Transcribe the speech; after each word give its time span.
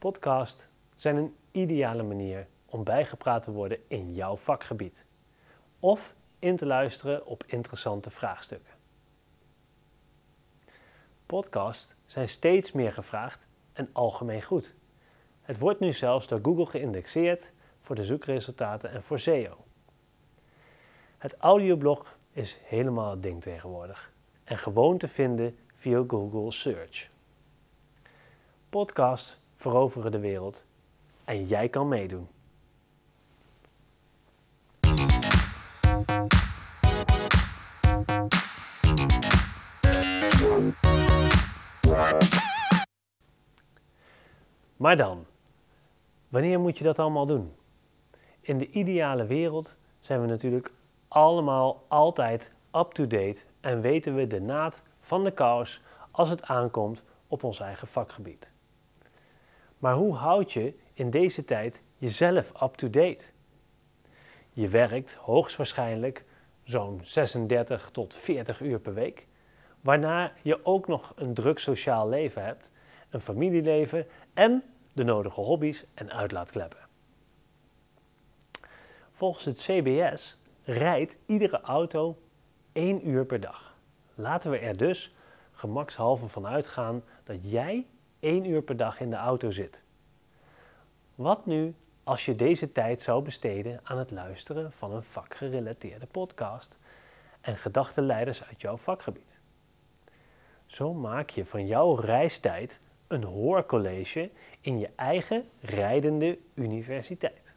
Podcasts 0.00 0.66
zijn 0.96 1.16
een 1.16 1.36
ideale 1.50 2.02
manier 2.02 2.46
om 2.66 2.84
bijgepraat 2.84 3.42
te 3.42 3.52
worden 3.52 3.78
in 3.88 4.14
jouw 4.14 4.36
vakgebied 4.36 5.04
of 5.80 6.14
in 6.38 6.56
te 6.56 6.66
luisteren 6.66 7.26
op 7.26 7.44
interessante 7.46 8.10
vraagstukken. 8.10 8.74
Podcasts 11.26 11.94
zijn 12.06 12.28
steeds 12.28 12.72
meer 12.72 12.92
gevraagd 12.92 13.46
en 13.72 13.88
algemeen 13.92 14.42
goed. 14.42 14.74
Het 15.42 15.58
wordt 15.58 15.80
nu 15.80 15.92
zelfs 15.92 16.28
door 16.28 16.40
Google 16.42 16.66
geïndexeerd 16.66 17.50
voor 17.80 17.94
de 17.94 18.04
zoekresultaten 18.04 18.90
en 18.90 19.02
voor 19.02 19.20
SEO. 19.20 19.56
Het 21.18 21.36
audioblog 21.36 22.18
is 22.32 22.58
helemaal 22.62 23.10
het 23.10 23.22
ding 23.22 23.42
tegenwoordig 23.42 24.12
en 24.44 24.58
gewoon 24.58 24.98
te 24.98 25.08
vinden 25.08 25.58
via 25.74 26.04
Google 26.06 26.52
Search. 26.52 27.08
Podcasts 28.68 29.39
veroveren 29.60 30.12
de 30.12 30.18
wereld 30.18 30.64
en 31.24 31.46
jij 31.46 31.68
kan 31.68 31.88
meedoen. 31.88 32.28
Maar 44.76 44.96
dan, 44.96 45.24
wanneer 46.28 46.60
moet 46.60 46.78
je 46.78 46.84
dat 46.84 46.98
allemaal 46.98 47.26
doen? 47.26 47.52
In 48.40 48.58
de 48.58 48.70
ideale 48.70 49.26
wereld 49.26 49.76
zijn 50.00 50.20
we 50.20 50.26
natuurlijk 50.26 50.70
allemaal 51.08 51.84
altijd 51.88 52.52
up-to-date 52.72 53.38
en 53.60 53.80
weten 53.80 54.14
we 54.14 54.26
de 54.26 54.40
naad 54.40 54.82
van 55.00 55.24
de 55.24 55.32
kous 55.32 55.80
als 56.10 56.28
het 56.28 56.44
aankomt 56.44 57.04
op 57.26 57.42
ons 57.42 57.60
eigen 57.60 57.88
vakgebied. 57.88 58.49
Maar 59.80 59.94
hoe 59.94 60.14
houd 60.14 60.52
je 60.52 60.74
in 60.92 61.10
deze 61.10 61.44
tijd 61.44 61.82
jezelf 61.96 62.62
up-to-date? 62.62 63.24
Je 64.52 64.68
werkt 64.68 65.14
hoogstwaarschijnlijk 65.14 66.24
zo'n 66.62 67.00
36 67.02 67.90
tot 67.92 68.16
40 68.16 68.60
uur 68.60 68.80
per 68.80 68.94
week, 68.94 69.26
waarna 69.80 70.32
je 70.42 70.64
ook 70.64 70.86
nog 70.86 71.12
een 71.16 71.34
druk 71.34 71.58
sociaal 71.58 72.08
leven 72.08 72.44
hebt, 72.44 72.70
een 73.10 73.20
familieleven 73.20 74.06
en 74.34 74.62
de 74.92 75.04
nodige 75.04 75.40
hobby's 75.40 75.84
en 75.94 76.12
uitlaatkleppen. 76.12 76.88
Volgens 79.12 79.44
het 79.44 79.58
CBS 79.58 80.38
rijdt 80.64 81.18
iedere 81.26 81.60
auto 81.60 82.18
1 82.72 83.08
uur 83.08 83.24
per 83.24 83.40
dag. 83.40 83.76
Laten 84.14 84.50
we 84.50 84.58
er 84.58 84.76
dus 84.76 85.14
gemakshalve 85.52 86.28
van 86.28 86.46
uitgaan 86.46 87.02
dat 87.24 87.36
jij 87.42 87.86
1 88.20 88.44
uur 88.44 88.62
per 88.62 88.76
dag 88.76 89.00
in 89.00 89.10
de 89.10 89.16
auto 89.16 89.50
zit. 89.50 89.82
Wat 91.14 91.46
nu 91.46 91.74
als 92.04 92.24
je 92.24 92.36
deze 92.36 92.72
tijd 92.72 93.00
zou 93.00 93.22
besteden 93.22 93.80
aan 93.82 93.98
het 93.98 94.10
luisteren 94.10 94.72
van 94.72 94.94
een 94.94 95.02
vakgerelateerde 95.02 96.06
podcast 96.06 96.78
en 97.40 97.56
gedachtenleiders 97.56 98.44
uit 98.44 98.60
jouw 98.60 98.76
vakgebied? 98.76 99.38
Zo 100.66 100.94
maak 100.94 101.30
je 101.30 101.46
van 101.46 101.66
jouw 101.66 101.94
reistijd 101.94 102.80
een 103.06 103.24
hoorcollege 103.24 104.30
in 104.60 104.78
je 104.78 104.90
eigen 104.96 105.48
rijdende 105.60 106.38
universiteit. 106.54 107.54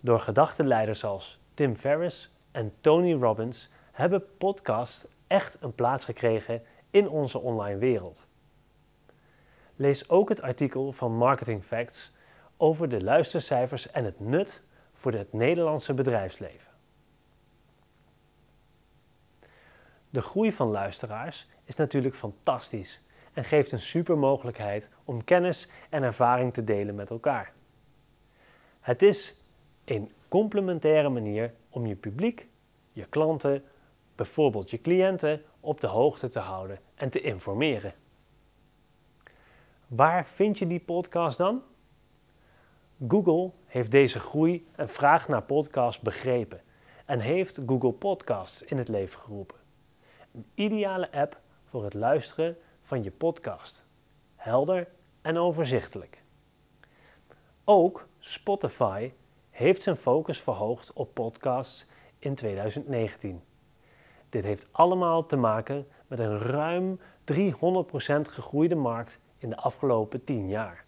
Door 0.00 0.20
gedachtenleiders 0.20 1.04
als 1.04 1.38
Tim 1.54 1.76
Ferriss 1.76 2.30
en 2.50 2.72
Tony 2.80 3.12
Robbins 3.12 3.68
hebben 3.92 4.36
podcasts 4.38 5.06
echt 5.26 5.56
een 5.60 5.74
plaats 5.74 6.04
gekregen 6.04 6.62
in 6.90 7.08
onze 7.08 7.38
online 7.38 7.78
wereld. 7.78 8.26
Lees 9.76 10.08
ook 10.08 10.28
het 10.28 10.42
artikel 10.42 10.92
van 10.92 11.12
Marketing 11.12 11.64
Facts 11.64 12.12
over 12.56 12.88
de 12.88 13.02
luistercijfers 13.02 13.90
en 13.90 14.04
het 14.04 14.20
nut 14.20 14.62
voor 14.94 15.12
het 15.12 15.32
Nederlandse 15.32 15.94
bedrijfsleven. 15.94 16.70
De 20.10 20.22
groei 20.22 20.52
van 20.52 20.68
luisteraars 20.68 21.48
is 21.64 21.74
natuurlijk 21.74 22.14
fantastisch 22.14 23.02
en 23.32 23.44
geeft 23.44 23.72
een 23.72 23.80
super 23.80 24.18
mogelijkheid 24.18 24.88
om 25.04 25.24
kennis 25.24 25.68
en 25.90 26.02
ervaring 26.02 26.52
te 26.52 26.64
delen 26.64 26.94
met 26.94 27.10
elkaar. 27.10 27.52
Het 28.80 29.02
is 29.02 29.40
een 29.84 30.12
complementaire 30.28 31.08
manier 31.08 31.54
om 31.68 31.86
je 31.86 31.94
publiek, 31.94 32.46
je 32.92 33.04
klanten, 33.04 33.64
bijvoorbeeld 34.14 34.70
je 34.70 34.80
cliënten, 34.80 35.42
op 35.60 35.80
de 35.80 35.86
hoogte 35.86 36.28
te 36.28 36.38
houden 36.38 36.78
en 36.94 37.10
te 37.10 37.20
informeren. 37.20 37.94
Waar 39.86 40.26
vind 40.26 40.58
je 40.58 40.66
die 40.66 40.80
podcast 40.80 41.38
dan? 41.38 41.62
Google 43.08 43.50
heeft 43.66 43.90
deze 43.90 44.18
groei 44.18 44.68
en 44.76 44.88
vraag 44.88 45.28
naar 45.28 45.42
podcasts 45.42 46.02
begrepen 46.02 46.60
en 47.04 47.20
heeft 47.20 47.60
Google 47.66 47.92
Podcasts 47.92 48.62
in 48.62 48.78
het 48.78 48.88
leven 48.88 49.20
geroepen. 49.20 49.56
Een 50.32 50.46
ideale 50.54 51.12
app 51.12 51.40
voor 51.64 51.84
het 51.84 51.94
luisteren 51.94 52.56
van 52.82 53.02
je 53.02 53.10
podcast. 53.10 53.84
Helder 54.36 54.88
en 55.22 55.38
overzichtelijk. 55.38 56.22
Ook 57.64 58.08
Spotify 58.18 59.12
heeft 59.50 59.82
zijn 59.82 59.96
focus 59.96 60.40
verhoogd 60.40 60.92
op 60.92 61.14
podcasts 61.14 61.86
in 62.18 62.34
2019. 62.34 63.42
Dit 64.28 64.44
heeft 64.44 64.68
allemaal 64.70 65.26
te 65.26 65.36
maken 65.36 65.86
met 66.06 66.18
een 66.18 66.38
ruim 66.38 67.00
300% 67.24 67.42
gegroeide 68.22 68.74
markt 68.74 69.18
in 69.46 69.52
de 69.52 69.58
afgelopen 69.58 70.24
10 70.24 70.48
jaar. 70.48 70.84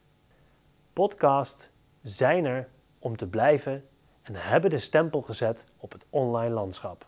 Podcasts 0.92 1.68
zijn 2.02 2.44
er 2.44 2.68
om 2.98 3.16
te 3.16 3.26
blijven 3.26 3.88
en 4.22 4.34
hebben 4.34 4.70
de 4.70 4.78
stempel 4.78 5.22
gezet 5.22 5.64
op 5.76 5.92
het 5.92 6.06
online 6.10 6.54
landschap. 6.54 7.06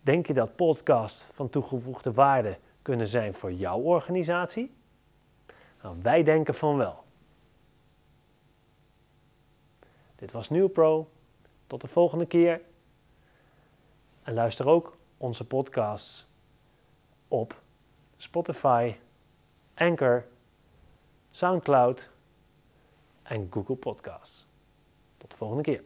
Denk 0.00 0.26
je 0.26 0.34
dat 0.34 0.56
podcasts 0.56 1.30
van 1.32 1.48
toegevoegde 1.48 2.12
waarde 2.12 2.58
kunnen 2.82 3.08
zijn 3.08 3.34
voor 3.34 3.52
jouw 3.52 3.78
organisatie? 3.78 4.74
Nou, 5.82 5.96
wij 6.02 6.22
denken 6.22 6.54
van 6.54 6.76
wel. 6.76 7.04
Dit 10.16 10.32
was 10.32 10.48
Pro. 10.72 11.08
Tot 11.66 11.80
de 11.80 11.88
volgende 11.88 12.26
keer. 12.26 12.60
En 14.22 14.34
luister 14.34 14.66
ook 14.66 14.96
onze 15.16 15.46
podcasts 15.46 16.26
op 17.28 17.62
Spotify, 18.16 18.94
Anchor, 19.74 20.24
SoundCloud 21.30 22.08
en 23.22 23.48
Google 23.50 23.76
Podcasts. 23.76 24.46
Tot 25.16 25.30
de 25.30 25.36
volgende 25.36 25.62
keer. 25.62 25.82